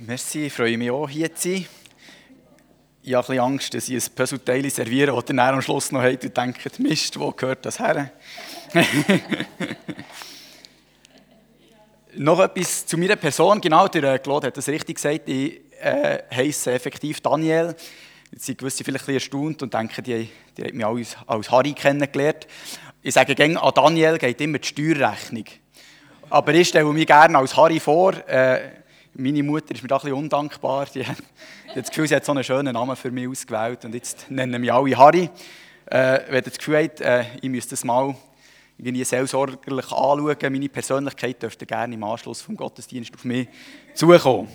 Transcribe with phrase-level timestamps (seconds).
[0.00, 1.66] Merci, ich freue mich auch, hier zu sein.
[3.02, 6.02] Ich habe ein bisschen Angst, dass ich ein Puzzleteil serviere, das ihr am Schluss noch
[6.02, 8.10] habt und denkt, Mist, wo gehört das her?
[12.14, 13.60] noch etwas zu meiner Person.
[13.60, 15.28] Genau, der äh, Claude hat das richtig gesagt.
[15.28, 17.74] Ich äh, heiße effektiv Daniel.
[18.32, 20.28] Jetzt sind gewisse vielleicht ein bisschen erstaunt und denken, die,
[20.58, 22.46] die haben mich als, als Harry kennengelernt.
[23.00, 25.44] Ich sage gerne, an Daniel geht immer die Steuerrechnung.
[26.28, 28.12] Aber ich stelle mich gerne als Harry vor.
[28.28, 28.84] Äh,
[29.18, 30.86] meine Mutter ist mir da ein bisschen undankbar.
[30.94, 31.16] Die hat
[31.74, 33.84] das Gefühl, sie hat so einen schönen Namen für mich ausgewählt.
[33.84, 35.30] Und jetzt nennen mich alle Harry.
[35.86, 38.14] Äh, wenn ihr das Gefühl habt, äh, ich müsste das mal
[38.78, 43.48] irgendwie seelsorgerlich anschauen, meine Persönlichkeit, dürft ihr gerne im Anschluss vom Gottesdienst auf mich
[43.94, 44.48] zukommen.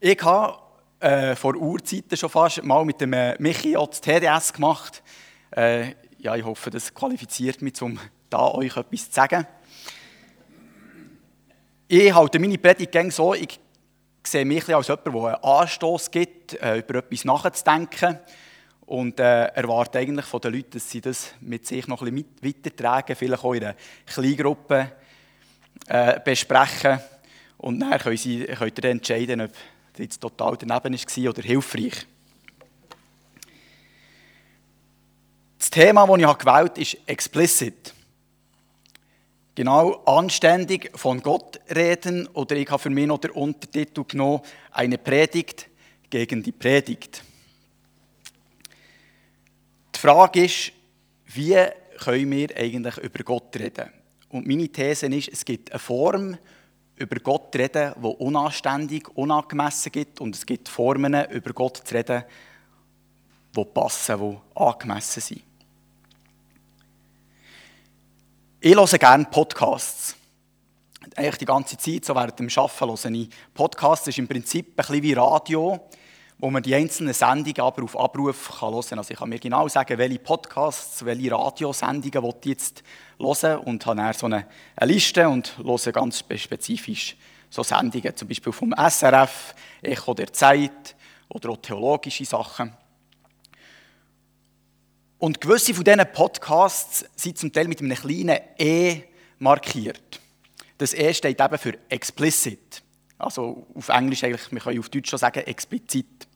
[0.00, 0.58] Ich habe
[1.00, 5.02] äh, vor Urzeiten schon fast mal mit dem äh, Michi das TDS gemacht.
[5.50, 9.46] Äh, ja, ich hoffe, das qualifiziert mich, um da euch etwas zu sagen.
[11.90, 13.58] Ich halte meine Predigt so, ich
[14.22, 18.18] sehe mich als jemand, der einen Anstoß gibt, äh, über etwas nachzudenken
[18.84, 22.34] und äh, erwarte eigentlich von den Leuten, dass sie das mit sich noch ein bisschen
[22.42, 24.92] weitertragen, vielleicht auch in einer Kleingruppe
[25.86, 27.00] äh, besprechen
[27.56, 29.52] und dann können sie, könnt ihr entscheiden, ob
[29.92, 32.06] das jetzt total daneben war oder hilfreich.
[35.58, 37.94] Das Thema, das ich gewählt habe, ist explicit.
[39.58, 44.98] Genau, anständig von Gott reden oder ich habe für mich noch den Untertitel genommen, eine
[44.98, 45.66] Predigt
[46.08, 47.24] gegen die Predigt.
[49.96, 50.70] Die Frage ist,
[51.26, 51.56] wie
[51.98, 53.90] können wir eigentlich über Gott reden?
[54.28, 56.38] Und meine These ist, es gibt eine Form,
[56.94, 61.94] über Gott zu reden, die unanständig, unangemessen gibt und es gibt Formen, über Gott zu
[61.96, 62.22] reden,
[63.56, 65.47] die passen, die angemessen sind.
[68.60, 70.16] Ich höre gerne Podcasts.
[71.14, 74.06] Eigentlich die ganze Zeit, so während dem Arbeiten, höre ich Podcasts.
[74.06, 75.88] Das ist im Prinzip ein bisschen wie Radio,
[76.38, 78.98] wo man die einzelnen Sendungen aber auf Abruf kann hören kann.
[78.98, 82.82] Also ich kann mir genau sagen, welche Podcasts, welche Radiosendungen ich jetzt
[83.20, 87.16] hören und habe dann so eine, eine Liste und höre ganz spezifisch
[87.50, 90.96] so Sendungen, zum Beispiel vom SRF, Echo der Zeit
[91.28, 92.72] oder auch theologische Sachen.
[95.18, 99.02] Und gewisse von diesen Podcasts sind zum Teil mit einem kleinen E
[99.38, 100.20] markiert.
[100.78, 102.82] Das E steht eben für explicit.
[103.18, 106.28] Also auf Englisch eigentlich, wir können auf Deutsch schon sagen, explizit.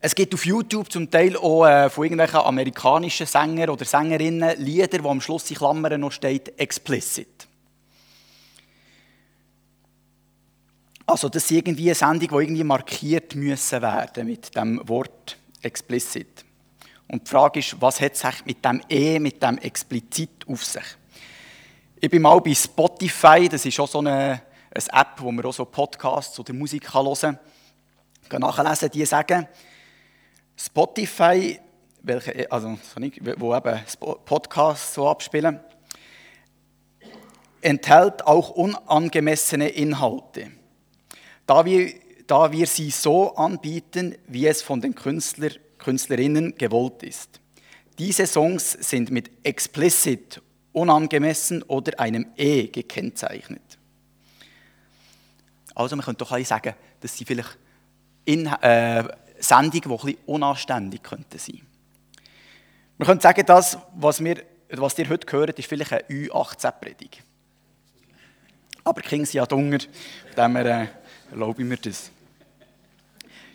[0.00, 5.02] Es gibt auf YouTube zum Teil auch äh, von irgendwelchen amerikanischen Sängern oder Sängerinnen Lieder,
[5.02, 7.48] wo am Schluss in Klammern noch steht explicit.
[11.06, 16.44] Also das ist irgendwie eine Sendung, die irgendwie markiert müssen werden mit dem Wort explicit.
[17.08, 20.84] Und die Frage ist, was hat es mit dem E, mit dem explizit auf sich?
[22.00, 25.52] Ich bin mal bei Spotify, das ist auch so eine, eine App, wo man auch
[25.52, 27.38] so Podcasts oder Musik hören
[28.28, 28.40] kann.
[28.40, 29.48] nachlesen, die sagen,
[30.56, 31.58] Spotify,
[32.02, 32.78] welche, also,
[33.38, 33.80] wo eben
[34.24, 35.60] Podcasts so abspielen,
[37.60, 40.52] enthält auch unangemessene Inhalte.
[41.46, 41.92] Da wir
[42.28, 47.40] da wir sie so anbieten, wie es von den Künstler, Künstlerinnen gewollt ist.
[47.98, 50.40] Diese Songs sind mit explicit,
[50.72, 53.62] unangemessen oder einem E gekennzeichnet.
[55.74, 57.58] Also man könnte doch sagen, dass sie vielleicht
[58.24, 59.04] in, äh,
[59.40, 61.62] Sendungen, die ein bisschen unanständig könnten sein.
[62.98, 67.22] Man könnte sagen, das, was, wir, was ihr heute hört, ist vielleicht eine Ü18-Predigt.
[68.84, 69.78] Aber Kinder sind ja dunger,
[70.34, 70.88] von dem äh,
[71.30, 72.10] erlaube ich mir das.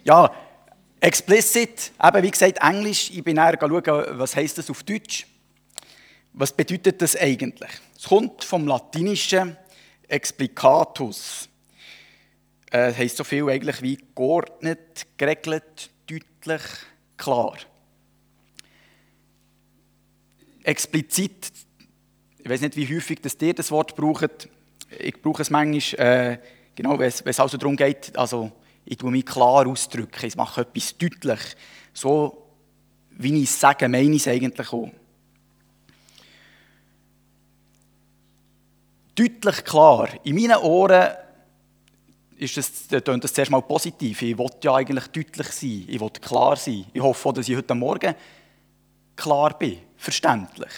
[0.06, 0.34] Ja,
[1.00, 3.10] explicit, eben wie gesagt, Englisch.
[3.12, 5.26] Ich bin näher schauen, was heißt das auf Deutsch.
[6.34, 7.70] Was bedeutet das eigentlich?
[7.96, 9.56] Es kommt vom Latinischen
[10.08, 11.48] explicatus.
[12.70, 16.62] Äh, heißt so viel eigentlich wie geordnet, geregelt, deutlich,
[17.16, 17.56] klar.
[20.64, 21.52] Explizit,
[22.40, 24.50] ich weiß nicht, wie häufig dass ihr das Wort braucht.
[25.00, 26.38] Ich brauche es manchmal, äh,
[26.76, 28.52] genau, wenn es also darum geht, also
[28.86, 31.56] ich tue mich klar ausdrücken, ich mache etwas deutlich.
[31.94, 32.48] So,
[33.12, 34.90] wie ich es sage, meine ich es eigentlich auch.
[39.16, 40.10] Deutlich klar.
[40.24, 41.14] In meinen Ohren
[42.38, 44.22] ist das, tönt das zuerst mal positiv.
[44.22, 45.86] Ich will ja eigentlich deutlich sein.
[45.88, 46.86] Ich will klar sein.
[46.92, 48.16] Ich hoffe auch, dass ich heute Morgen
[49.16, 49.80] klar bin.
[49.96, 50.72] Verständlich.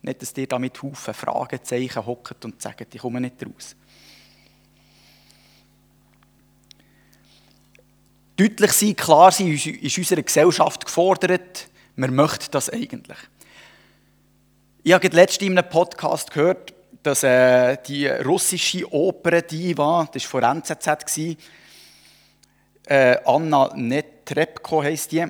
[0.00, 3.76] Nicht, dass ihr da mit Haufen Fragezeichen hockt und sagt, ich komme nicht raus.
[8.42, 11.68] Deutlich sein, klar sein, ist in unserer Gesellschaft gefordert.
[11.94, 13.18] Man möchte das eigentlich.
[14.82, 16.74] Ich habe letztens in einem Podcast gehört,
[17.04, 21.36] dass äh, die russische Oper Diva, das war von NZZ,
[22.88, 25.24] äh, Anna Netrebko heisst die,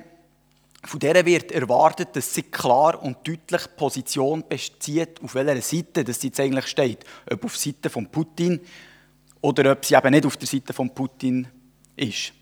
[0.83, 6.19] von der wird erwartet, dass sie klar und deutlich Position bezieht, auf welcher Seite dass
[6.19, 7.05] sie jetzt eigentlich steht.
[7.31, 8.59] Ob auf der Seite von Putin
[9.39, 11.47] oder ob sie eben nicht auf der Seite von Putin
[11.95, 12.33] ist.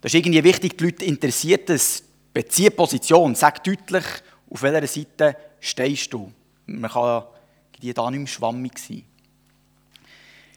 [0.00, 2.04] Das ist irgendwie wichtig, die Leute interessiert es.
[2.32, 4.04] Beziehe Position, sag deutlich,
[4.50, 6.32] auf welcher Seite stehst du.
[6.66, 7.24] Man kann
[7.82, 9.04] die da nicht mehr schwammig sein.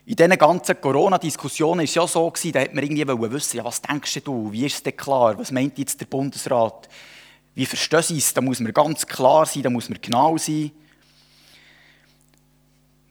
[0.05, 3.81] In diesen ganzen Corona-Diskussionen war es ja so, da hat man irgendwie wissen, ja, was
[3.81, 6.89] denkst du, wie ist es denn klar, was meint jetzt der Bundesrat,
[7.53, 10.71] wie verstehen sie es, da muss man ganz klar sein, da muss man genau sein.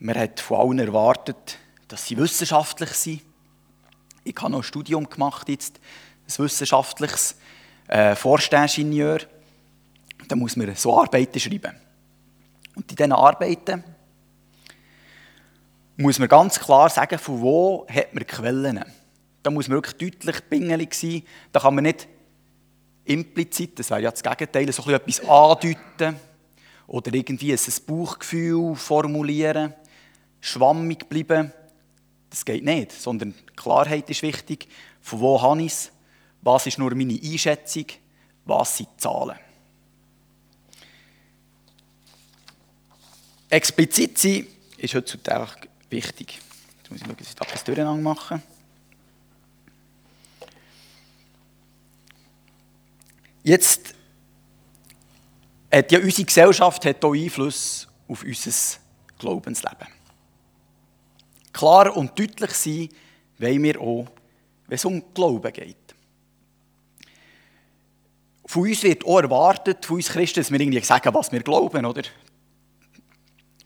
[0.00, 3.22] Man hat von allen erwartet, dass sie wissenschaftlich sind.
[4.24, 5.80] Ich habe noch ein Studium gemacht jetzt,
[6.38, 7.36] ein wissenschaftliches
[7.88, 9.20] äh, Forstingenieur.
[10.28, 11.74] Da muss man so Arbeiten schreiben.
[12.74, 13.82] Und in diesen Arbeiten
[15.96, 18.84] muss man ganz klar sagen, von wo hat man Quellen.
[19.42, 21.22] Da muss man wirklich deutlich pingelig sein.
[21.52, 22.08] Da kann man nicht
[23.04, 26.16] implizit, das wäre ja das Gegenteil, so etwas andeuten
[26.86, 29.74] oder irgendwie ein Bauchgefühl formulieren,
[30.40, 31.52] schwammig bleiben.
[32.28, 34.68] Das geht nicht, sondern Klarheit ist wichtig.
[35.00, 35.92] Von wo habe ich es?
[36.42, 37.86] Was ist nur meine Einschätzung?
[38.44, 39.38] Was sind die Zahlen?
[43.50, 44.46] Explizit sein
[44.76, 46.38] ist heutzutage wichtig.
[46.78, 48.40] Jetzt muss ich schauen, dass ich da etwas durcheinander mache.
[53.42, 53.94] Jetzt
[55.72, 58.78] hat ja unsere Gesellschaft hat auch Einfluss auf unser
[59.18, 59.88] Glaubensleben.
[61.52, 62.88] Klar und deutlich sein
[63.38, 64.06] wollen wir auch,
[64.66, 65.76] wenn es um Glauben geht.
[68.50, 71.86] Von uns wird auch erwartet, von uns Christen, dass wir irgendwie sagen, was wir glauben,
[71.86, 72.02] oder?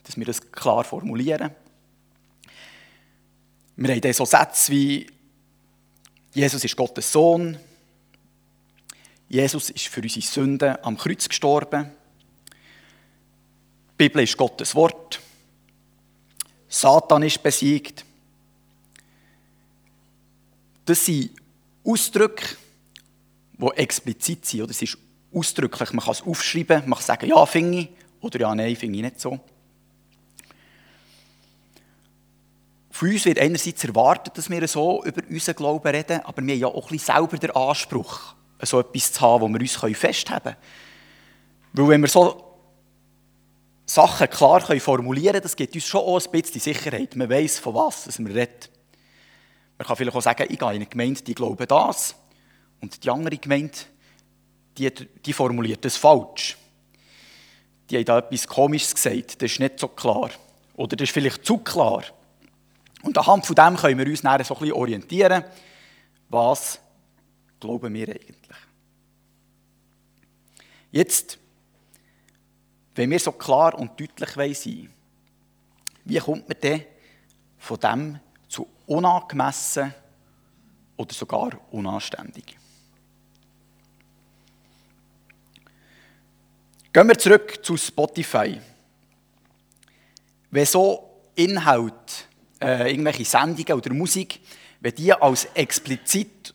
[0.03, 1.53] Dass wir das klar formulieren.
[3.77, 5.07] Wir haben dann so Sätze wie
[6.35, 7.59] Jesus ist Gottes Sohn,
[9.27, 11.91] Jesus ist für unsere Sünden am Kreuz gestorben,
[12.51, 15.19] die Bibel ist Gottes Wort,
[16.69, 18.05] Satan ist besiegt.
[20.85, 21.31] Das sind
[21.83, 22.59] Ausdrücke,
[23.71, 24.63] die explizit sind.
[24.63, 24.71] Oder?
[24.71, 24.99] Es ist
[25.33, 27.89] ausdrücklich, man kann es aufschreiben, man kann sagen, ja, finde ich,
[28.21, 29.41] oder ja, nein, finde ich nicht so.
[32.91, 36.61] Von uns wird einerseits erwartet, dass wir so über unseren Glauben reden, aber wir haben
[36.61, 40.45] ja auch ein bisschen selber den Anspruch, so etwas zu haben, wo wir uns festhalten
[40.45, 40.57] können.
[41.73, 42.55] Weil wenn wir so
[43.85, 47.17] Sachen klar formulieren können, das gibt uns schon auch ein bisschen Sicherheit.
[47.17, 48.69] Man weiß, von was wir reden.
[49.77, 52.15] Man kann vielleicht auch sagen, ich gehe in eine Gemeinde, die glauben das,
[52.85, 53.79] und die andere Gemeinde,
[54.77, 56.59] die, die formuliert das falsch.
[57.89, 60.31] Die haben da etwas Komisches gesagt, das ist nicht so klar.
[60.75, 62.05] Oder das ist vielleicht zu klar.
[63.03, 65.45] Und anhand von dem können wir uns dann so ein bisschen orientieren,
[66.29, 66.79] was
[67.59, 68.59] glauben wir eigentlich.
[70.91, 71.39] Jetzt,
[72.95, 74.91] wenn wir so klar und deutlich sein
[76.05, 76.85] wie kommt man denn
[77.57, 79.95] von dem zu unangemessen
[80.99, 82.59] oder sogar unanständig?
[86.95, 88.61] Gehen wir zurück zu Spotify.
[90.53, 92.29] Wenn so Inhalt
[92.63, 94.39] äh, irgendwelche Sendungen oder Musik,
[94.79, 96.55] wenn die als explizit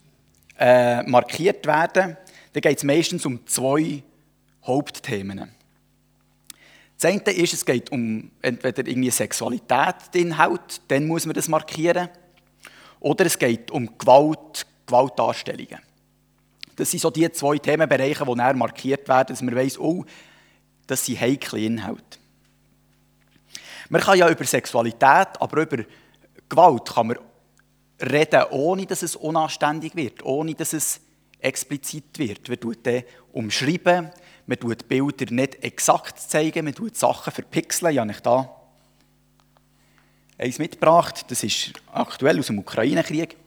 [0.58, 2.16] äh, markiert werden,
[2.54, 4.02] dann geht es meistens um zwei
[4.64, 5.52] Hauptthemen.
[6.98, 12.08] Das eine ist, es geht um entweder irgendwie Sexualität, Inhalt, dann muss man das markieren.
[13.02, 15.80] Oder es geht um Gewalt, Gewaltdarstellungen.
[16.78, 20.06] Das sind so die zwei Themenbereiche, die näher markiert werden, dass man weiss, oh,
[20.90, 22.18] das sind heikle Inhalte.
[23.90, 25.84] Man kann ja über Sexualität, aber über
[26.48, 27.18] Gewalt kann man
[28.02, 31.02] reden, ohne dass es unanständig wird, ohne dass es
[31.40, 32.48] explizit wird.
[32.50, 33.04] Man tut dann
[33.34, 34.10] umschreiben,
[34.48, 38.00] man tut Bilder nicht exakt zeigen, man tut Sachen verpixeln.
[38.00, 38.56] Habe ich da
[40.38, 43.38] eins mitgebracht, das ist aktuell aus dem Ukraine-Krieg.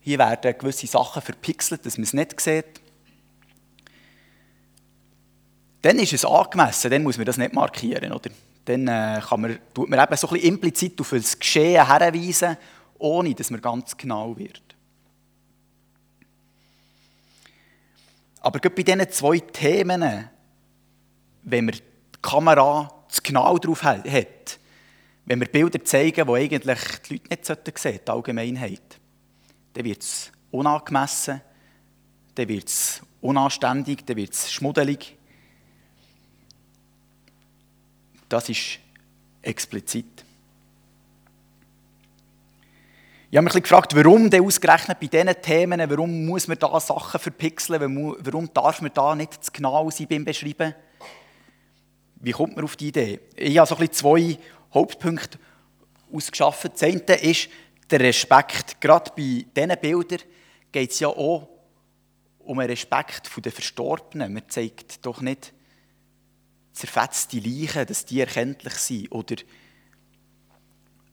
[0.00, 2.81] Hier werden gewisse Sachen verpixelt, dass man es nicht sieht.
[5.82, 8.30] Dann ist es angemessen, dann muss man das nicht markieren, oder?
[8.64, 12.56] dann äh, kann man, tut man eben so ein implizit auf das Geschehen herweisen,
[12.98, 14.62] ohne dass man ganz genau wird.
[18.40, 20.28] Aber gerade bei diesen zwei Themen,
[21.42, 21.82] wenn man die
[22.20, 24.58] Kamera zu genau drauf hat,
[25.24, 29.00] wenn wir Bilder zeigen, die eigentlich die Leute nicht sehen sollten, die Allgemeinheit,
[29.74, 31.40] dann wird es unangemessen,
[32.34, 35.16] dann wird es unanständig, dann wird es schmuddelig.
[38.32, 38.78] Das ist
[39.42, 40.24] explizit.
[43.30, 47.20] Ich habe mich gefragt, warum denn ausgerechnet bei diesen Themen, warum muss man da Sachen
[47.20, 50.74] verpixeln, warum darf man da nicht zu genau sein beim Beschreiben?
[52.20, 53.20] Wie kommt man auf die Idee?
[53.36, 54.38] Ich habe so ein zwei
[54.72, 55.38] Hauptpunkte
[56.10, 56.70] ausgeschaffen.
[56.72, 57.50] Das eine ist
[57.90, 58.80] der Respekt.
[58.80, 60.20] Gerade bei diesen Bildern
[60.72, 61.50] geht es ja auch
[62.38, 64.32] um einen Respekt der Verstorbenen.
[64.32, 65.52] Man zeigt doch nicht
[66.72, 69.12] zerfetzte Leichen, dass die erkenntlich sind.
[69.12, 69.36] Oder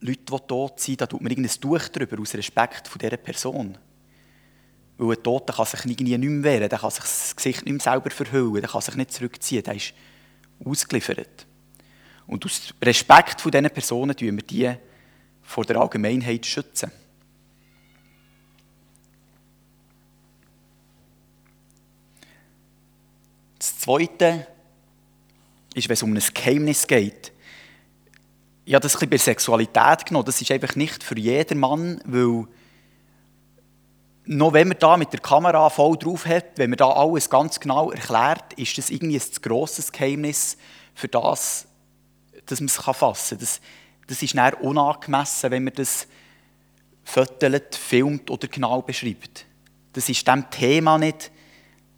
[0.01, 3.77] Leute, die tot sind, da tut man irgendein Tuch drüber, aus Respekt vor dieser Person.
[4.97, 7.73] Weil ein Toter kann sich irgendwie nicht mehr wehren, der kann sich das Gesicht nicht
[7.73, 9.93] mehr selber verhüllen, der kann sich nicht zurückziehen, der ist
[10.63, 11.45] ausgeliefert.
[12.27, 14.71] Und aus Respekt vor diesen Personen schützen wir die
[15.41, 16.91] vor der Allgemeinheit schützen.
[23.57, 24.47] Das Zweite
[25.79, 27.33] ist, wenn es um ein Geheimnis geht,
[28.65, 30.25] ich habe das ein bisschen bei Sexualität genommen.
[30.25, 32.45] Das ist einfach nicht für jeden Mann, weil
[34.25, 37.59] noch wenn man da mit der Kamera voll drauf hat, wenn man da alles ganz
[37.59, 40.55] genau erklärt, ist das irgendwie ein zu grosses Geheimnis
[40.93, 41.65] für das,
[42.45, 43.39] dass man es fassen kann.
[43.39, 43.59] Das,
[44.05, 46.07] das ist dann unangemessen, wenn man das
[47.03, 49.47] fötelt, filmt oder genau beschreibt.
[49.93, 51.31] Das ist dem Thema nicht,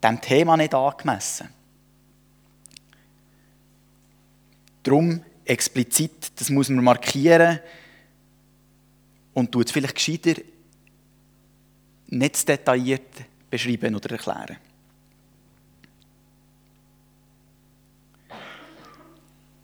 [0.02, 1.50] dem Thema nicht angemessen.
[4.82, 7.60] Darum explizit, das muss man markieren
[9.34, 10.40] und tut es vielleicht gescheiter
[12.08, 13.08] nicht detailliert
[13.48, 14.56] beschreiben oder erklären.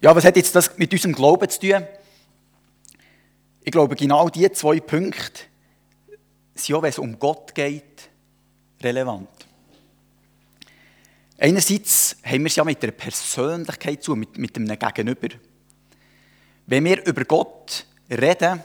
[0.00, 1.86] Ja, was hat jetzt das mit unserem Glauben zu tun?
[3.62, 5.42] Ich glaube, genau diese zwei Punkte
[6.54, 8.08] sind auch, wenn es um Gott geht,
[8.80, 9.28] relevant.
[11.40, 15.28] Einerseits haben wir es ja mit der Persönlichkeit zu, mit, mit einem Gegenüber.
[16.66, 18.60] Wenn wir über Gott reden,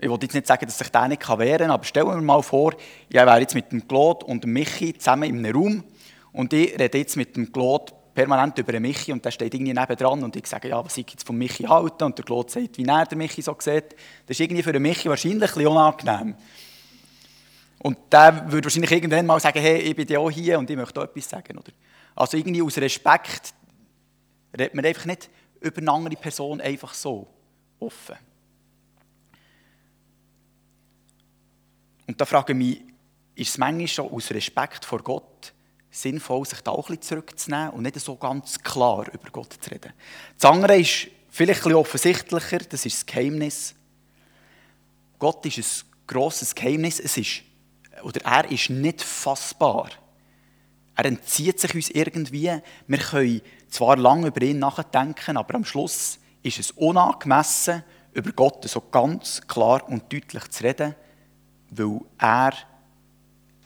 [0.00, 2.42] ich will jetzt nicht sagen, dass sich der nicht wehren kann, aber stellen wir mal
[2.42, 2.72] vor,
[3.08, 5.84] ich wäre jetzt mit dem Claude und dem Michi zusammen in einem Raum
[6.32, 9.74] und ich rede jetzt mit dem Claude permanent über den Michi und der steht irgendwie
[9.74, 12.78] nebendran und ich sage, ja, was ich jetzt vom Michi halte und der Claude sagt,
[12.78, 13.96] wie er den Michi so sieht.
[14.26, 16.36] Das ist irgendwie für den Michi wahrscheinlich ein bisschen unangenehm.
[17.82, 20.76] Und der würde wahrscheinlich irgendwann mal sagen, hey, ich bin ja auch hier und ich
[20.76, 21.58] möchte auch etwas sagen.
[21.58, 21.72] Oder?
[22.14, 23.52] Also irgendwie aus Respekt
[24.56, 25.28] redet man einfach nicht
[25.60, 27.26] über eine andere Person einfach so
[27.80, 28.14] offen.
[32.06, 32.82] Und da frage ich mich,
[33.34, 35.52] ist es manchmal schon aus Respekt vor Gott
[35.90, 39.70] sinnvoll, sich da auch ein bisschen zurückzunehmen und nicht so ganz klar über Gott zu
[39.70, 39.92] reden?
[40.38, 43.74] Das andere ist vielleicht ein bisschen offensichtlicher, das ist das Geheimnis.
[45.18, 47.42] Gott ist ein grosses Geheimnis, es ist,
[48.02, 49.90] oder er ist nicht fassbar.
[50.94, 52.50] Er entzieht sich uns irgendwie.
[52.86, 53.40] Wir können
[53.70, 57.82] zwar lange über ihn nachdenken, aber am Schluss ist es unangemessen,
[58.12, 60.94] über Gott so ganz klar und deutlich zu reden,
[61.70, 62.52] weil er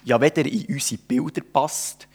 [0.04, 2.06] ja weder in unsere Bilder passt,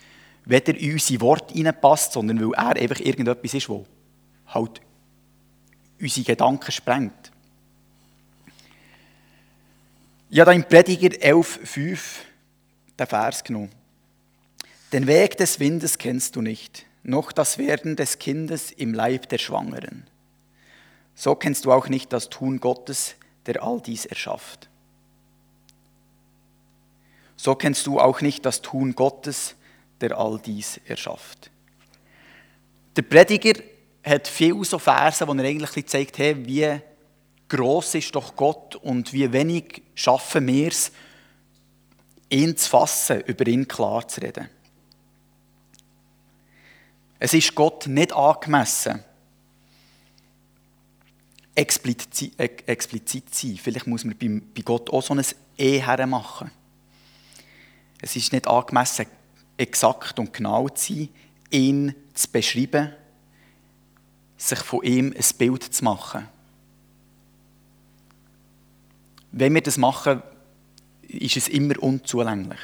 [0.46, 3.86] weder in unsere Worte hineinpasst, sondern weil er einfach irgendetwas ist, wo
[4.48, 4.82] halt
[6.00, 7.31] unsere Gedanken sprengt.
[10.34, 12.00] Ich habe da im Prediger 11,5
[12.98, 13.70] den Vers genommen.
[14.94, 19.40] Den Weg des Windes kennst du nicht, noch das Werden des Kindes im Leib der
[19.40, 20.08] Schwangeren.
[21.16, 24.70] So kennst du auch nicht das Tun Gottes, der all dies erschafft.
[27.36, 29.56] So kennst du auch nicht das Tun Gottes,
[30.00, 31.52] der all dies erschafft.
[32.96, 33.62] Der Prediger
[34.02, 36.80] hat viele so Verse, wo er eigentlich zeigt, hey, wie
[37.52, 40.92] groß ist doch Gott und wie wenig schaffen wir es,
[42.30, 44.50] ihn zu fassen, über ihn klar zu reden.
[47.20, 49.04] Es ist Gott nicht angemessen,
[51.54, 53.58] explizit, explizit zu sein.
[53.58, 55.24] Vielleicht muss man bei Gott auch so ein
[55.58, 56.52] E hermachen.
[58.02, 59.08] Es ist nicht angemessen,
[59.58, 61.10] exakt und genau zu sein,
[61.52, 62.94] ihn zu beschreiben,
[64.38, 66.30] sich von ihm ein Bild zu machen.
[69.32, 70.22] Wenn wir das machen,
[71.08, 72.60] ist es immer unzulänglich.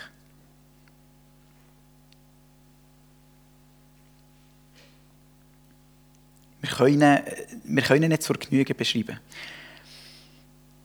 [6.62, 7.20] Wir können,
[7.64, 9.20] wir können nicht zur Genüge beschreiben.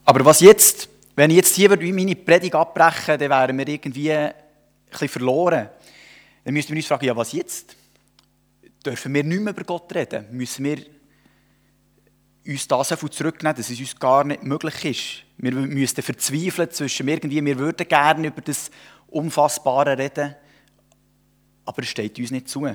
[0.04, 4.32] Aber was jetzt, wenn ich jetzt hier meine Predigt abbrechen dann wären wir irgendwie ein
[4.90, 5.68] bisschen verloren.
[6.44, 7.76] Dann müssten wir uns fragen, ja, was jetzt?
[8.84, 10.26] Dürfen wir nicht mehr über Gott reden?
[10.32, 10.78] Müssen wir
[12.46, 15.24] uns das so zurücknehmen, dass es uns gar nicht möglich ist?
[15.38, 18.70] Wir müssten verzweifeln zwischen irgendwie, wir würden gerne über das
[19.08, 20.34] Unfassbare reden,
[21.64, 22.66] aber es steht uns nicht zu.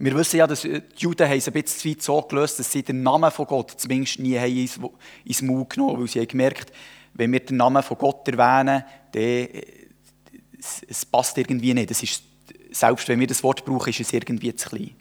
[0.00, 3.02] Wir wissen ja, dass die Juden es ein bisschen weit so gelöst dass sie den
[3.02, 4.78] Namen von Gott zumindest nie haben ins,
[5.24, 6.72] ins Maul genommen haben, weil sie haben gemerkt
[7.18, 9.48] wenn wir den Namen von Gott erwähnen, dann
[10.58, 11.90] es, es passt irgendwie nicht.
[11.90, 12.22] Es ist,
[12.70, 14.94] selbst wenn wir das Wort brauchen, ist es irgendwie zu klein.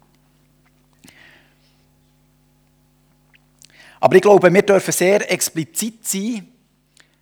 [3.99, 6.47] Aber ich glaube, wir dürfen sehr explizit sein,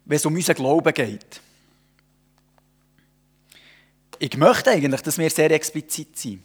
[0.05, 1.41] wenn es um unseren Glauben geht.
[4.19, 6.41] Ich möchte eigentlich, dass wir sehr explizit sind.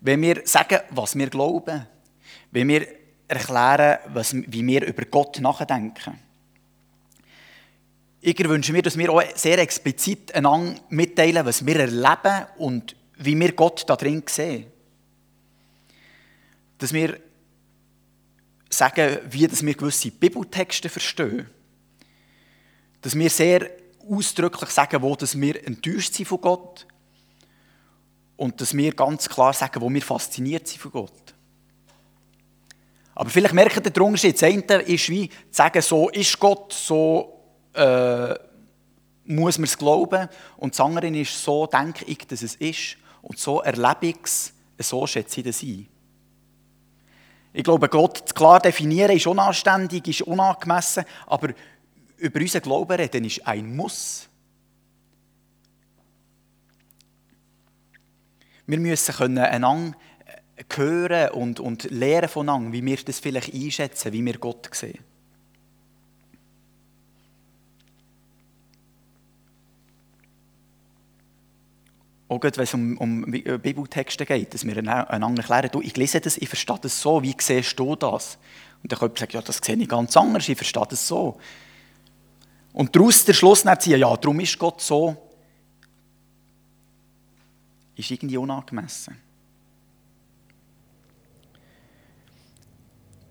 [0.00, 1.86] Wenn wir sagen, was wir glauben,
[2.50, 2.86] wenn wir
[3.28, 6.18] erklären, was, wie wir über Gott nachdenken.
[8.20, 13.38] Ich wünsche mir, dass wir auch sehr explizit einander mitteilen, was wir erleben und wie
[13.38, 14.66] wir Gott da drin sehen.
[16.78, 17.18] Dass wir
[18.76, 21.48] sagen, wie wir gewisse Bibeltexte verstehen.
[23.00, 23.70] Dass wir sehr
[24.08, 26.86] ausdrücklich sagen, wo wir enttäuscht sind von Gott.
[28.36, 31.34] Und dass wir ganz klar sagen, wo wir fasziniert sind von Gott.
[33.14, 34.34] Aber vielleicht merkt ihr den Unterschied.
[34.34, 37.40] Das eine ist wie zu sagen, so ist Gott, so
[37.72, 38.34] äh,
[39.24, 40.28] muss man es glauben.
[40.58, 42.98] Und das andere ist, so denke ich, dass es ist.
[43.22, 45.88] Und so erlebe ich es, so schätze ich das ein.
[47.56, 51.54] Ich glaube, Gott klar definieren ist unanständig, ist unangemessen, aber
[52.18, 54.28] über unseren Glauben reden ist ein Muss.
[58.66, 59.96] Wir müssen können einander
[60.74, 64.98] hören und, und lernen voneinander, wie wir das vielleicht einschätzen, wie wir Gott sehen.
[72.28, 76.20] Auch wenn es um, um äh, Bibeltexte geht, dass wir einander erklären, du, ich lese
[76.20, 78.38] das, ich verstehe das so, wie siehst du das?
[78.82, 81.38] Und dann könnte sagen, ja, das sehe ich ganz anders, ich verstehe das so.
[82.72, 85.16] Und daraus der Schluss ziehen, ja, darum ist Gott so,
[87.94, 89.16] ist irgendwie unangemessen.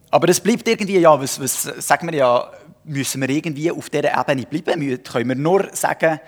[0.09, 2.51] Aber es bleibt irgendwie, ja, was, was sagen wir ja,
[2.85, 5.03] müssen wir irgendwie auf dieser Ebene bleiben?
[5.03, 6.19] Können wir nur sagen,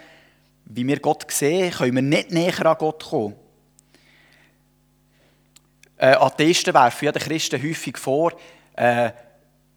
[0.69, 3.35] wie wir Gott sehen, können wir nicht näher an Gott kommen.
[5.97, 8.33] Äh, Atheisten werfen ja den Christen häufig vor,
[8.75, 9.11] äh,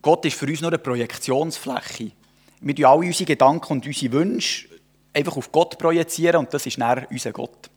[0.03, 2.13] Gott ist für uns nur eine Projektionsfläche.
[2.61, 4.69] Wir tun alle unsere Gedanken und unsere Wünsche
[5.13, 7.71] einfach auf Gott projizieren und das ist näher unser Gott.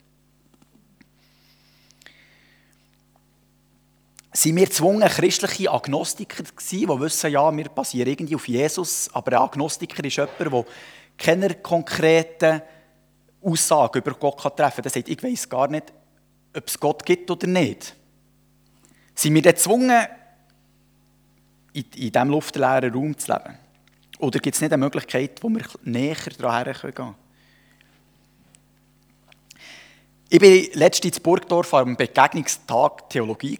[4.35, 9.09] Sind wir gezwungen, christliche Agnostiker zu sein, die wissen, ja, wir basieren irgendwie auf Jesus,
[9.13, 10.65] aber ein Agnostiker ist jemand, der
[11.17, 12.61] keine konkreten
[13.43, 14.83] Aussage über Gott treffen kann.
[14.83, 15.91] Der sagt, ich weiß gar nicht,
[16.55, 17.95] ob es Gott gibt oder nicht.
[19.15, 20.07] Sind wir dann gezwungen,
[21.73, 23.57] in, in diesem luftleeren Raum zu leben?
[24.19, 27.15] Oder gibt es nicht eine Möglichkeit, wo wir näher daran gehen können?
[30.29, 33.59] Ich war letztens in Burgdorf am Begegnungstag Theologie.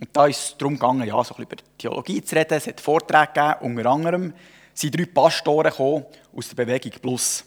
[0.00, 2.54] Und da ist es darum gegangen, ja, so ein über Theologie zu reden.
[2.54, 4.34] Es hat Vorträge gegeben, unter anderem
[4.72, 7.44] sind drei Pastoren aus der Bewegung Plus.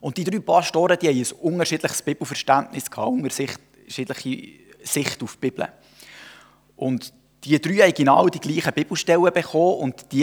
[0.00, 4.48] Und die drei Pastoren die haben ein unterschiedliches Bibelverständnis, gehabt, unterschiedliche
[4.82, 5.68] Sicht auf die Bibel.
[6.76, 7.12] Und
[7.44, 10.22] die drei haben genau die gleichen Bibelstellen bekommen und die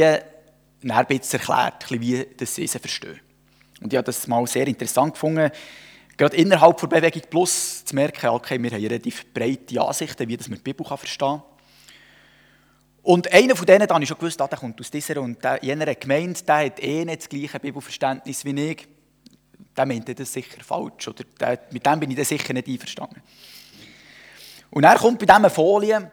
[0.81, 3.19] dann ein bisschen erklärt, wie sie sie verstehen.
[3.81, 5.51] Und ich habe das mal sehr interessant gefunden,
[6.17, 10.47] gerade innerhalb der Bewegung Plus zu merken, okay, wir haben relativ breite Ansichten, wie das
[10.47, 11.43] man die Bibel verstehen kann.
[13.01, 15.37] Und einer von denen, da habe ich schon gewusst, ah, der kommt aus dieser und
[15.61, 18.87] jener Gemeinde, der hat eh nicht das gleiche Bibelverständnis wie ich
[19.75, 21.07] der meint das sicher falsch.
[21.07, 23.21] Oder der, mit dem bin ich dann sicher nicht einverstanden.
[24.71, 26.11] Und er kommt bei dieser Folie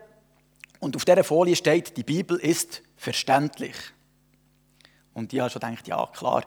[0.80, 3.74] und auf dieser Folie steht, die Bibel ist verständlich.
[5.14, 6.44] Und ich habe schon gedacht, ja klar,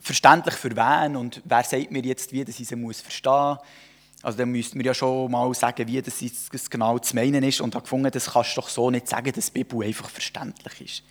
[0.00, 3.56] verständlich für wen und wer sagt mir jetzt, wie das ich sie muss verstehen
[4.22, 7.60] Also dann müssten wir ja schon mal sagen, wie das, genau zu meinen ist.
[7.60, 10.80] Und habe gefunden, das kannst du doch so nicht sagen, dass die Bibel einfach verständlich
[10.80, 11.02] ist.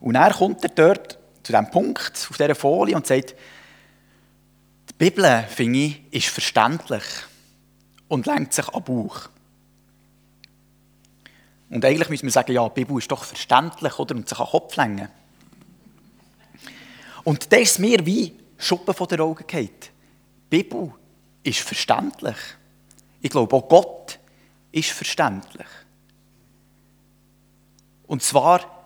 [0.00, 1.17] Und er kommt dort
[1.48, 3.34] zu diesem Punkt auf dieser Folie und sagt,
[4.90, 7.02] die Bibel, finde ich, ist verständlich
[8.08, 9.30] und lenkt sich an Bauch.
[11.70, 14.44] Und eigentlich müssen wir sagen, ja, die Bibel ist doch verständlich oder, und sich an
[14.44, 15.08] den Kopf lenken.
[17.24, 19.90] Und das ist mir wie Schuppen von den Augen geht.
[20.52, 20.92] Die Bibel
[21.44, 22.36] ist verständlich.
[23.22, 24.18] Ich glaube, auch Gott
[24.70, 25.66] ist verständlich.
[28.06, 28.77] Und zwar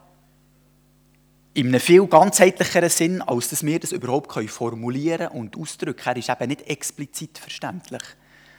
[1.54, 6.16] in einem viel ganzheitlicheren Sinn, als dass wir das überhaupt formulieren und ausdrücken können.
[6.16, 8.02] Er ist eben nicht explizit verständlich.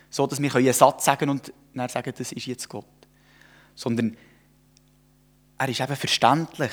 [0.10, 2.86] So, dass wir einen Satz sagen und dann sagen, das ist jetzt Gott.
[3.74, 4.16] Sondern
[5.58, 6.72] er ist eben verständlich.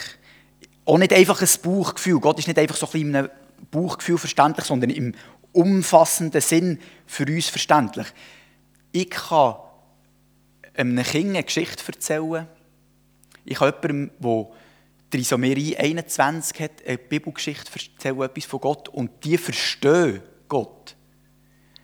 [0.85, 2.20] Auch nicht einfach ein Bauchgefühl.
[2.20, 3.30] Gott ist nicht einfach so ein bisschen in
[3.70, 5.14] Bauchgefühl verständlich, sondern im
[5.52, 8.06] umfassenden Sinn für uns verständlich.
[8.92, 9.56] Ich kann
[10.74, 12.46] einem Kind eine Geschichte erzählen.
[13.44, 14.48] Ich kann jemandem, der
[15.10, 20.94] Trisomerie 21 hat, eine Bibelgeschichte erzählen, etwas von Gott, und die verstehen Gott.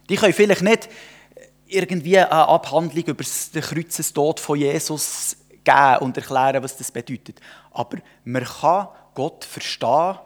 [0.08, 0.88] Die können vielleicht nicht
[1.66, 7.40] irgendwie eine Abhandlung über den Kreuzestod von Jesus geben und erklären, was das bedeutet.
[7.72, 10.18] Aber man kann Gott verstehen.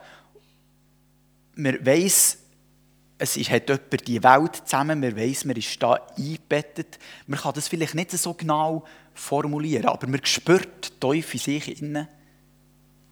[1.54, 2.38] Man weiß,
[3.18, 6.98] es hat jemand die Welt zusammen, man weiß, man ist da eingebettet.
[7.26, 8.84] Man kann das vielleicht nicht so genau
[9.14, 12.08] formulieren, aber man spürt tief in sich innen,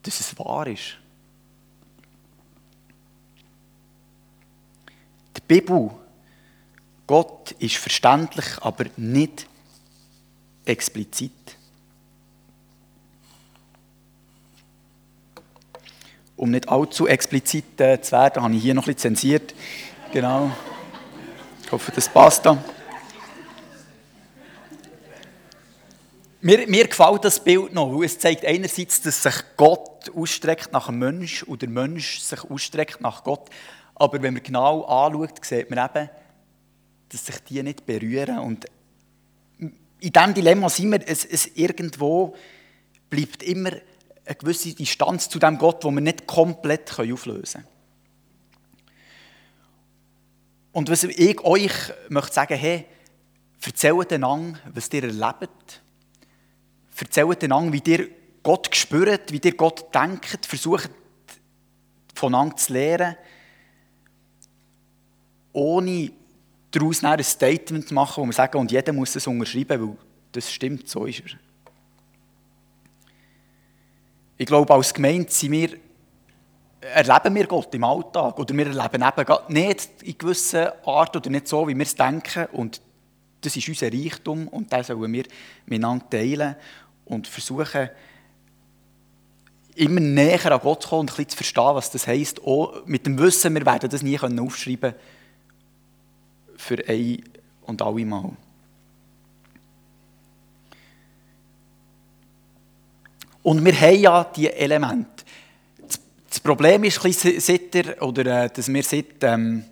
[0.02, 0.96] dass es wahr ist.
[5.36, 5.90] Die Bibel,
[7.06, 9.46] Gott ist verständlich, aber nicht
[10.64, 11.32] explizit.
[16.36, 19.54] Um nicht allzu explizit äh, zu werden, habe ich hier noch ein bisschen zensiert.
[20.12, 20.50] Genau.
[21.64, 22.62] Ich hoffe, das passt dann.
[26.48, 30.86] Mir, mir gefällt das Bild noch, weil es zeigt einerseits, dass sich Gott ausstreckt nach
[30.86, 33.50] dem Mensch und der Mensch sich ausstreckt nach Gott.
[33.94, 36.08] Aber wenn man genau anschaut, sieht man eben,
[37.10, 38.38] dass sich die nicht berühren.
[38.38, 38.64] Und
[39.58, 42.34] in diesem Dilemma sind wir, es, es irgendwo
[43.10, 43.72] bleibt immer
[44.24, 47.74] eine gewisse Distanz zu dem Gott, wo wir nicht komplett auflösen können.
[50.72, 52.86] Und was ich euch möchte sagen, hey,
[53.62, 55.82] erzählt einander, was ihr erlebt.
[57.00, 58.08] Erzählt einander, wie ihr
[58.42, 60.46] Gott spürt, wie ihr Gott denkt.
[60.46, 60.90] Versucht,
[62.14, 63.16] voneinander zu lernen.
[65.52, 66.10] Ohne
[66.70, 69.96] daraus ein Statement zu machen, wo wir sagen, und jeder muss es unterschreiben, weil
[70.32, 71.38] das stimmt, so ist er.
[74.36, 75.70] Ich glaube, als Gemeinde sind wir
[76.80, 81.48] erleben wir Gott im Alltag oder wir erleben eben nicht in gewisser Art oder nicht
[81.48, 82.80] so, wie wir es denken und
[83.40, 85.24] das ist unser Reichtum und das sollen wir
[85.66, 86.56] miteinander teilen
[87.08, 87.88] und versuchen,
[89.74, 92.42] immer näher an Gott zu kommen und ein bisschen zu verstehen, was das heisst.
[92.44, 94.94] Auch mit dem Wissen, wir werden das nie aufschreiben können
[96.56, 97.22] für ein
[97.62, 98.32] und alle Mal.
[103.42, 105.24] Und wir haben ja diese Elemente.
[106.28, 109.64] Das Problem ist, seit der, oder, äh, dass wir seit, ähm,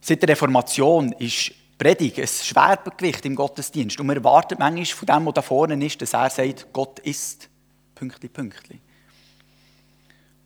[0.00, 4.00] seit der Reformation ist Predigt ein Schwergewicht im Gottesdienst.
[4.00, 7.48] Und wir erwarten manchmal von dem, der da vorne ist, dass er sagt, Gott ist.
[7.94, 8.80] Pünktli, Pünktli.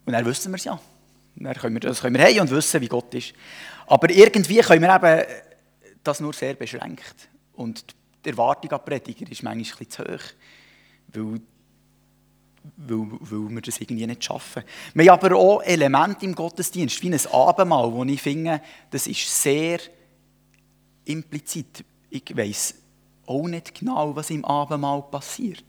[0.07, 0.81] Und dann wissen wir es ja.
[1.37, 3.33] Dann können wir, das können wir haben und wissen, wie Gott ist.
[3.87, 5.25] Aber irgendwie können wir eben
[6.03, 7.29] das nur sehr beschränkt.
[7.55, 7.85] Und
[8.25, 10.25] die Erwartung an Prediger ist manchmal bisschen zu hoch.
[11.13, 11.41] Weil
[12.77, 14.63] weil, weil wir das irgendwie nicht schaffen.
[14.95, 19.43] Wir haben aber auch Elemente im Gottesdienst, wie ein Abendmahl, wo ich finde, das ist
[19.43, 19.81] sehr
[21.05, 21.85] implizit.
[22.11, 22.75] Ich weiß
[23.27, 25.65] auch nicht genau, was im Abendmahl passiert.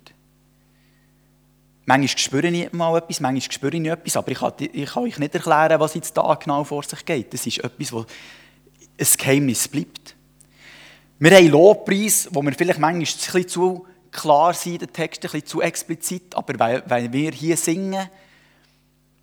[1.86, 5.04] Manchmal spüre ich mal etwas, manchmal spüre ich nicht etwas, aber ich kann, ich kann
[5.04, 7.34] euch nicht erklären, was jetzt da genau vor sich geht.
[7.34, 10.16] Das ist etwas, wo ein Geheimnis bleibt.
[11.20, 15.32] Wir haben Lobpreis, wo wir vielleicht manchmal ein bisschen zu klar sein, der Text ein
[15.32, 18.10] bisschen zu explizit, aber weil wir hier singen,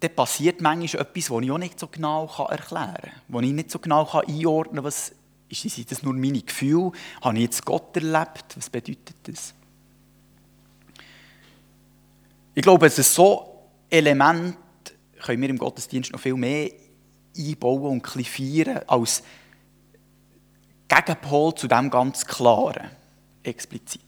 [0.01, 3.71] dann passiert manchmal etwas, das ich auch nicht so genau erklären kann, wo ich nicht
[3.71, 5.13] so genau einordnen kann, was
[5.49, 9.55] ist sind das nur meine Gefühle, habe ich jetzt Gott erlebt, was bedeutet das?
[12.55, 14.57] Ich glaube, es ist so Element
[15.21, 16.71] können wir im Gottesdienst noch viel mehr
[17.37, 19.23] einbauen und feiern als
[20.89, 22.91] Gegenpol zu dem ganz Klaren,
[23.43, 24.01] explizit.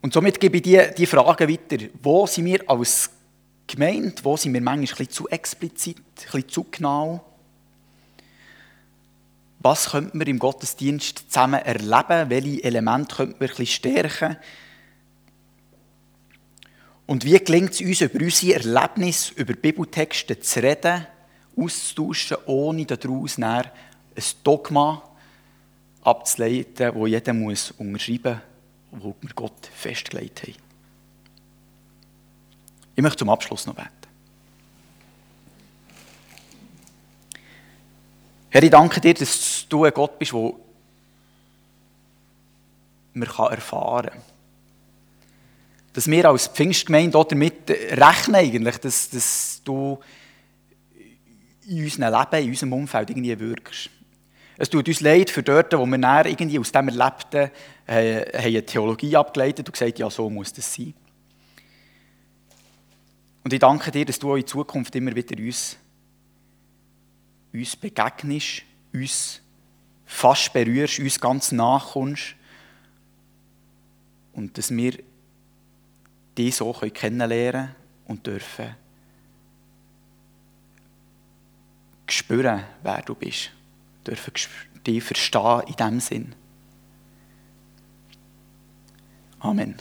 [0.00, 1.86] Und somit gebe ich die, die Frage weiter.
[2.02, 3.10] Wo sind wir als
[3.68, 7.31] Gemeinde, wo sind wir manchmal ein bisschen zu explizit, ein bisschen zu genau?
[9.62, 12.30] Was könnte man im Gottesdienst zusammen erleben?
[12.30, 14.36] Welche Elemente könnte man ein stärken?
[17.06, 21.06] Und wie gelingt es uns, über unsere Erlebnisse, über Bibeltexte zu reden,
[21.56, 23.70] auszutauschen, ohne daraus ein
[24.42, 25.02] Dogma
[26.02, 28.52] abzuleiten, das jeder muss unterschreiben muss?
[28.92, 30.54] wo wir Gott festgelegt haben.
[32.94, 34.01] Ich möchte zum Abschluss noch beten.
[38.52, 40.52] Herr, ich danke dir, dass du ein Gott bist, der
[43.14, 44.20] man erfahren kann.
[45.94, 49.98] Dass wir als Pfingstgemeinde damit rechnen, eigentlich, dass, dass du
[51.66, 53.88] in unserem Leben, in unserem Umfeld irgendwie wirkst.
[54.58, 57.50] Es tut uns leid für dort, wo wir näher irgendwie aus dem Erlebten
[57.86, 60.92] äh, eine Theologie abgeleitet und gesagt, ja, so muss das sein.
[63.44, 65.78] Und ich danke dir, dass du auch in Zukunft immer wieder uns,
[67.52, 68.62] uns begegnest,
[68.92, 69.40] uns
[70.06, 72.34] fast berührst, uns ganz nachkommst
[74.32, 74.98] und dass wir
[76.36, 77.74] dich so kennenlernen
[78.06, 78.74] und dürfen
[82.12, 83.50] spüren, wer du bist.
[84.06, 84.32] Dürfen
[84.86, 86.34] dich verstehen in diesem Sinn.
[89.40, 89.76] Amen.